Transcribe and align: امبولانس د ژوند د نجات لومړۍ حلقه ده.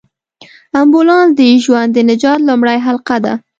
امبولانس 0.81 1.29
د 1.37 1.41
ژوند 1.63 1.89
د 1.93 1.97
نجات 2.09 2.39
لومړۍ 2.49 2.77
حلقه 2.87 3.17
ده. 3.25 3.33